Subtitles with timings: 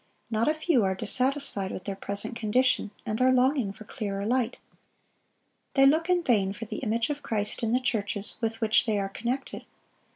[0.31, 4.57] Not a few are dissatisfied with their present condition, and are longing for clearer light.
[5.75, 8.97] They look in vain for the image of Christ in the churches with which they
[8.97, 9.63] are connected.